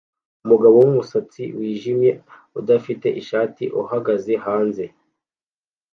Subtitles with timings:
[0.43, 2.11] Umugabo wumusatsi wijimye
[2.59, 4.83] udafite ishati uhagaze hanze